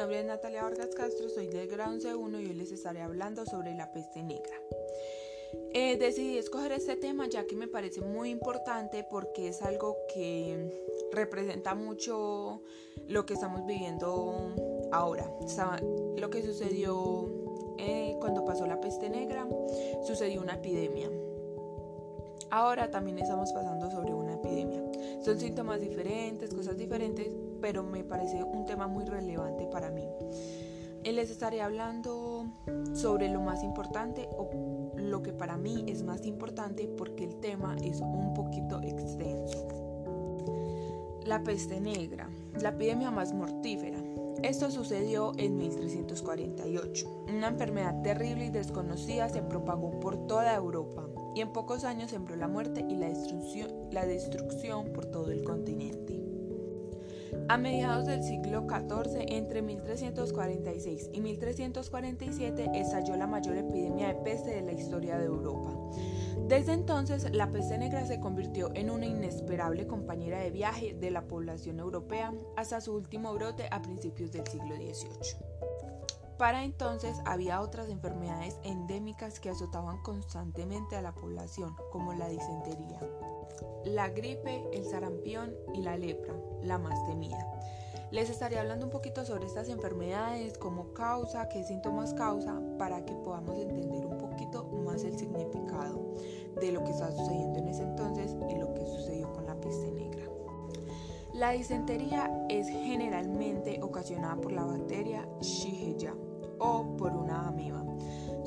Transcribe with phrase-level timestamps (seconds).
[0.00, 3.74] nombre es Natalia Vargas Castro, soy del grado 11.1 y hoy les estaré hablando sobre
[3.74, 4.54] la peste negra.
[5.74, 10.88] Eh, decidí escoger este tema ya que me parece muy importante porque es algo que
[11.12, 12.62] representa mucho
[13.08, 15.30] lo que estamos viviendo ahora.
[16.16, 17.28] Lo que sucedió
[17.76, 19.46] eh, cuando pasó la peste negra,
[20.06, 21.10] sucedió una epidemia.
[22.50, 24.82] Ahora también estamos pasando sobre una epidemia.
[25.22, 27.28] Son síntomas diferentes, cosas diferentes,
[27.60, 30.08] pero me parece un tema muy relevante para mí.
[31.02, 32.46] Eh, les estaré hablando
[32.92, 37.76] sobre lo más importante o lo que para mí es más importante porque el tema
[37.82, 39.66] es un poquito extenso.
[41.24, 42.28] La peste negra,
[42.60, 43.98] la epidemia más mortífera.
[44.42, 47.24] Esto sucedió en 1348.
[47.28, 52.36] Una enfermedad terrible y desconocida se propagó por toda Europa y en pocos años sembró
[52.36, 56.19] la muerte y la destrucción, la destrucción por todo el continente.
[57.48, 64.50] A mediados del siglo XIV, entre 1346 y 1347, estalló la mayor epidemia de peste
[64.50, 65.70] de la historia de Europa.
[66.48, 71.26] Desde entonces, la peste negra se convirtió en una inesperable compañera de viaje de la
[71.26, 75.50] población europea hasta su último brote a principios del siglo XVIII.
[76.40, 82.98] Para entonces había otras enfermedades endémicas que azotaban constantemente a la población, como la disentería,
[83.84, 87.38] la gripe, el sarampión y la lepra, la más temida.
[88.10, 93.14] Les estaré hablando un poquito sobre estas enfermedades, cómo causa, qué síntomas causa, para que
[93.14, 96.14] podamos entender un poquito más el significado
[96.60, 99.92] de lo que está sucediendo en ese entonces y lo que sucedió con la peste
[99.92, 100.24] negra.
[101.32, 106.14] La disentería es generalmente ocasionada por la bacteria Shigella
[106.58, 107.79] o por una amiba.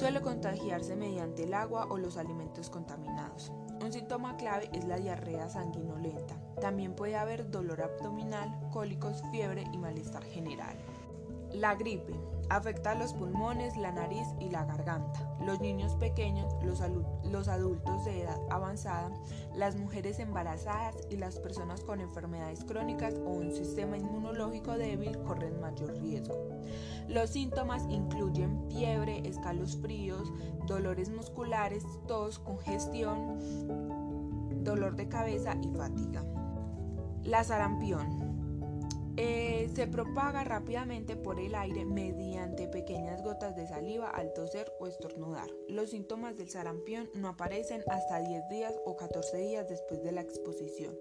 [0.00, 3.52] Suele contagiarse mediante el agua o los alimentos contaminados.
[3.84, 6.40] Un síntoma clave es la diarrea sanguinolenta.
[6.58, 10.74] También puede haber dolor abdominal, cólicos, fiebre y malestar general.
[11.52, 12.14] La gripe
[12.50, 15.36] afecta a los pulmones, la nariz y la garganta.
[15.40, 16.82] Los niños pequeños, los,
[17.24, 19.10] los, adultos de edad avanzada,
[19.54, 25.60] las mujeres embarazadas y las personas con enfermedades crónicas o un sistema inmunológico débil corren
[25.60, 26.36] mayor riesgo.
[27.08, 30.32] Los síntomas incluyen fiebre, escalofríos,
[30.66, 33.38] dolores musculares, tos, congestión,
[34.64, 36.24] dolor de cabeza y fatiga.
[37.22, 38.29] La sarampión
[39.22, 44.86] eh, se propaga rápidamente por el aire mediante pequeñas gotas de saliva al toser o
[44.86, 45.50] estornudar.
[45.68, 50.22] Los síntomas del sarampión no aparecen hasta 10 días o 14 días después de la
[50.22, 50.98] exposición.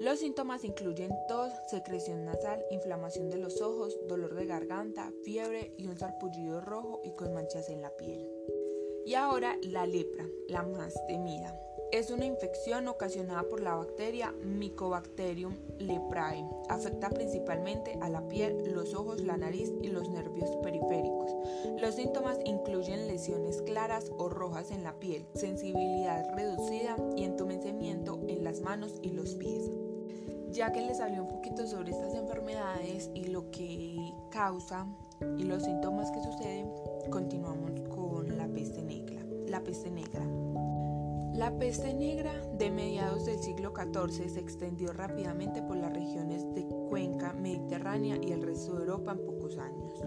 [0.00, 5.88] Los síntomas incluyen tos, secreción nasal, inflamación de los ojos, dolor de garganta, fiebre y
[5.88, 8.30] un sarpullido rojo y con manchas en la piel.
[9.04, 11.52] Y ahora la lepra, la más temida.
[11.92, 16.48] Es una infección ocasionada por la bacteria Mycobacterium leprae.
[16.68, 21.34] Afecta principalmente a la piel, los ojos, la nariz y los nervios periféricos.
[21.80, 28.44] Los síntomas incluyen lesiones claras o rojas en la piel, sensibilidad reducida y entumecimiento en
[28.44, 29.68] las manos y los pies.
[30.52, 34.86] Ya que les hablé un poquito sobre estas enfermedades y lo que causa
[35.36, 36.70] y los síntomas que suceden,
[37.10, 39.20] continuamos con la peste negra.
[39.48, 40.24] La peste negra.
[41.34, 46.66] La peste negra de mediados del siglo XIV se extendió rápidamente por las regiones de
[46.88, 50.00] Cuenca, Mediterránea y el resto de Europa en pocos años.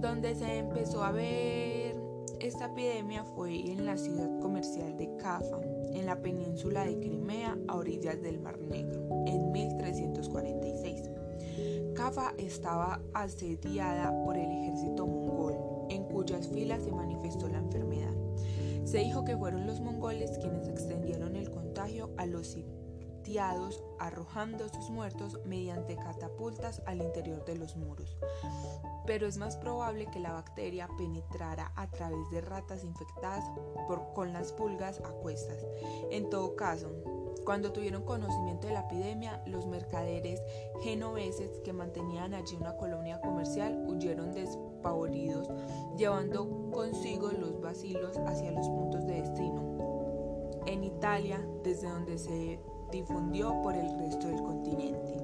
[0.00, 1.96] Donde se empezó a ver
[2.40, 5.60] esta epidemia fue en la ciudad comercial de Cafa,
[5.92, 11.10] en la península de Crimea, a orillas del Mar Negro, en 1346.
[11.94, 15.54] Cafa estaba asediada por el ejército mongol,
[15.90, 17.93] en cuyas filas se manifestó la enfermedad.
[18.94, 24.88] Se dijo que fueron los mongoles quienes extendieron el contagio a los sitiados arrojando sus
[24.88, 28.16] muertos mediante catapultas al interior de los muros.
[29.04, 33.42] Pero es más probable que la bacteria penetrara a través de ratas infectadas
[33.88, 35.66] por, con las pulgas a cuestas.
[36.12, 36.92] En todo caso,
[37.44, 40.42] cuando tuvieron conocimiento de la epidemia, los mercaderes
[40.82, 45.48] genoveses que mantenían allí una colonia comercial huyeron despavoridos,
[45.96, 50.62] llevando consigo los vacilos hacia los puntos de destino.
[50.66, 52.60] En Italia, desde donde se
[52.90, 55.18] difundió por el resto del continente.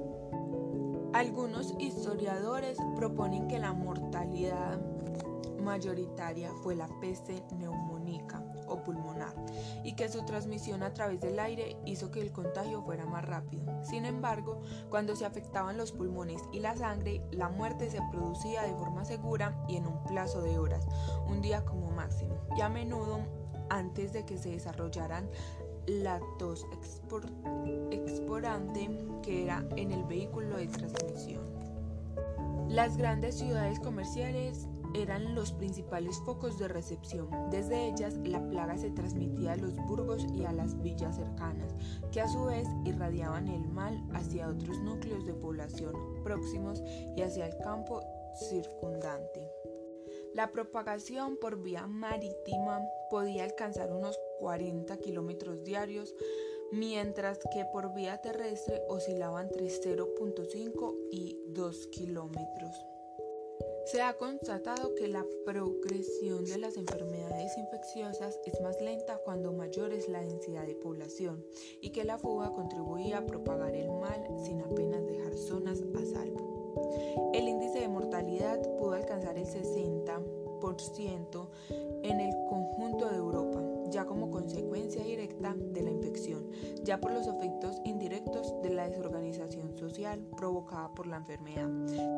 [1.13, 4.79] Algunos historiadores proponen que la mortalidad
[5.61, 8.43] mayoritaria fue la peste neumónica
[8.77, 9.33] pulmonar
[9.83, 13.63] y que su transmisión a través del aire hizo que el contagio fuera más rápido.
[13.83, 18.73] Sin embargo, cuando se afectaban los pulmones y la sangre, la muerte se producía de
[18.73, 20.87] forma segura y en un plazo de horas,
[21.27, 23.19] un día como máximo, y a menudo
[23.69, 25.29] antes de que se desarrollaran
[25.87, 26.67] la tos
[27.91, 28.89] exporante
[29.23, 31.43] que era en el vehículo de transmisión.
[32.67, 37.29] Las grandes ciudades comerciales eran los principales focos de recepción.
[37.49, 41.73] Desde ellas la plaga se transmitía a los burgos y a las villas cercanas,
[42.11, 45.93] que a su vez irradiaban el mal hacia otros núcleos de población
[46.23, 46.83] próximos
[47.15, 48.01] y hacia el campo
[48.49, 49.51] circundante.
[50.33, 56.15] La propagación por vía marítima podía alcanzar unos 40 kilómetros diarios,
[56.71, 62.90] mientras que por vía terrestre oscilaba entre 0.5 y 2 kilómetros.
[63.85, 69.91] Se ha constatado que la progresión de las enfermedades infecciosas es más lenta cuando mayor
[69.91, 71.43] es la densidad de población
[71.81, 77.31] y que la fuga contribuía a propagar el mal sin apenas dejar zonas a salvo.
[77.33, 81.47] El índice de mortalidad pudo alcanzar el 60%
[82.03, 83.60] en el conjunto de Europa,
[83.91, 86.47] ya como consecuencia directa de la infección,
[86.83, 91.67] ya por los efectos indirectos de la desorganización social provocada por la enfermedad,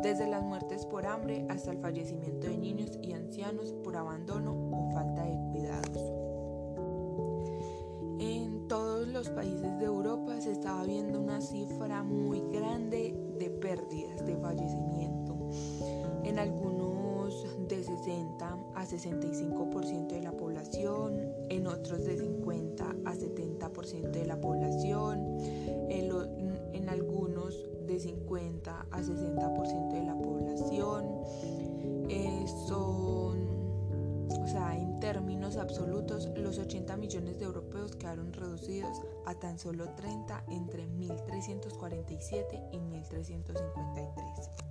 [0.02, 4.92] desde las muertes por hambre hasta el fallecimiento de niños y ancianos por abandono o
[4.94, 6.14] falta de cuidados.
[8.20, 14.26] En todos los países de Europa se estaba viendo una cifra muy grande de pérdidas,
[14.26, 15.36] de fallecimiento.
[16.24, 16.73] En algunos
[18.04, 25.38] 60 a 65% de la población, en otros de 50 a 70% de la población,
[25.90, 27.56] en, algunos
[27.88, 31.06] de 50 a 60% de la población.
[32.10, 33.48] Eh, son,
[34.30, 39.90] o sea, en términos absolutos, los 80 millones de europeos quedaron reducidos a tan solo
[39.96, 44.63] 30 entre 1347 y 1353.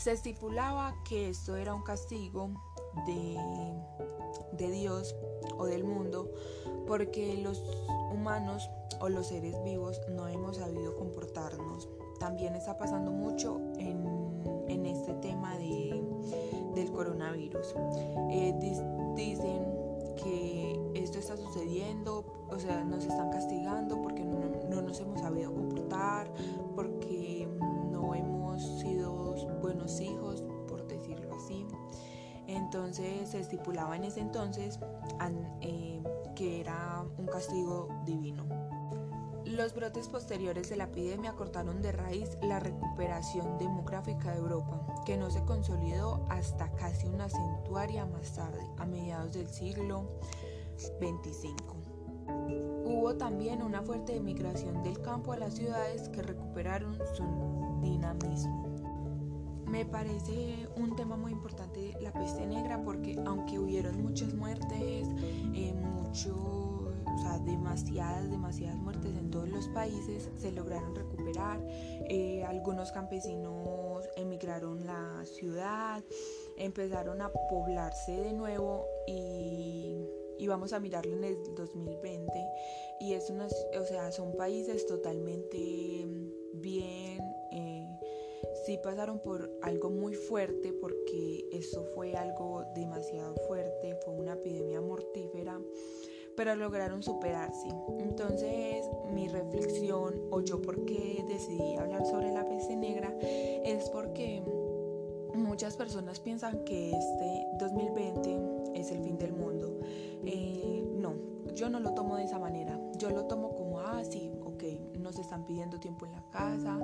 [0.00, 2.48] Se estipulaba que esto era un castigo
[3.06, 3.36] de,
[4.52, 5.14] de Dios
[5.58, 6.32] o del mundo
[6.86, 7.62] porque los
[8.10, 11.86] humanos o los seres vivos no hemos sabido comportarnos.
[12.18, 16.02] También está pasando mucho en, este tema de,
[16.74, 17.74] del coronavirus.
[18.30, 18.54] Eh,
[19.14, 19.66] dicen
[20.16, 25.52] que esto está sucediendo, o sea, nos están castigando porque no, no nos hemos sabido
[25.52, 26.32] comportar,
[32.72, 34.78] Entonces se estipulaba en ese entonces
[35.60, 36.04] eh,
[36.36, 38.44] que era un castigo divino.
[39.44, 45.16] Los brotes posteriores de la epidemia cortaron de raíz la recuperación demográfica de Europa, que
[45.16, 50.20] no se consolidó hasta casi una centuria más tarde, a mediados del siglo
[50.76, 51.48] XXV.
[52.84, 58.69] Hubo también una fuerte emigración del campo a las ciudades que recuperaron su dinamismo.
[59.70, 65.06] Me parece un tema muy importante la peste negra porque aunque hubieron muchas muertes,
[65.54, 71.64] eh, mucho, o sea, demasiadas, demasiadas muertes en todos los países, se lograron recuperar.
[72.08, 76.02] Eh, algunos campesinos emigraron la ciudad,
[76.56, 80.04] empezaron a poblarse de nuevo y,
[80.36, 82.32] y vamos a mirarlo en el 2020
[82.98, 86.08] y es una, o sea, son países totalmente
[86.54, 87.20] bien
[88.64, 94.80] sí pasaron por algo muy fuerte porque eso fue algo demasiado fuerte, fue una epidemia
[94.80, 95.60] mortífera,
[96.36, 97.68] pero lograron superarse.
[97.98, 104.42] Entonces mi reflexión o yo por qué decidí hablar sobre la peste negra es porque
[105.34, 109.78] muchas personas piensan que este 2020 es el fin del mundo.
[110.24, 111.14] Eh, no,
[111.54, 114.30] yo no lo tomo de esa manera, yo lo tomo como, ah, sí,
[115.10, 116.78] nos están pidiendo tiempo en la casa,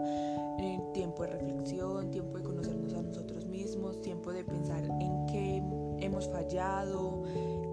[0.59, 5.63] eh, tiempo de reflexión, tiempo de conocernos a nosotros mismos, tiempo de pensar en qué
[6.01, 7.23] hemos fallado,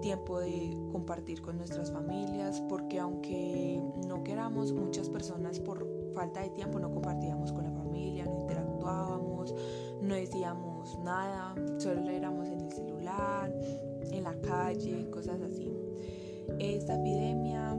[0.00, 6.50] tiempo de compartir con nuestras familias, porque aunque no queramos, muchas personas por falta de
[6.50, 9.52] tiempo no compartíamos con la familia, no interactuábamos,
[10.02, 13.52] no decíamos nada, solo éramos en el celular,
[14.12, 15.68] en la calle, cosas así.
[16.60, 17.76] Esta epidemia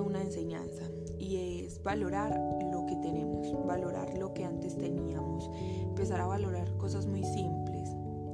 [0.00, 0.84] una enseñanza
[1.18, 2.38] y es valorar
[2.72, 5.50] lo que tenemos, valorar lo que antes teníamos,
[5.82, 7.90] empezar a valorar cosas muy simples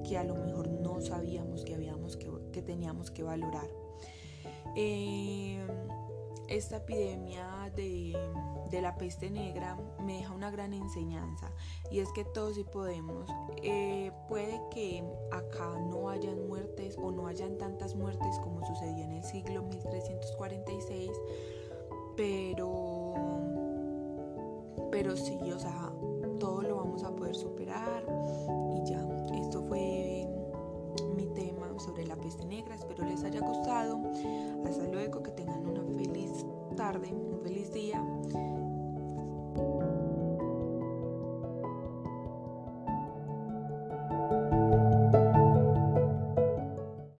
[0.07, 3.69] que a lo mejor no sabíamos que, habíamos que, teníamos que valorar.
[4.77, 5.59] Eh,
[6.49, 8.17] esta epidemia de,
[8.81, 11.51] la peste negra me deja una gran enseñanza
[11.91, 13.29] y es que todos sí podemos.
[13.63, 19.13] Eh, puede que acá no hayan muertes o no hayan tantas muertes como sucedió en
[19.13, 21.11] el siglo 1346,
[22.17, 23.15] pero,
[24.91, 25.93] pero sí, o sea,
[26.39, 28.05] todo lo vamos a poder superar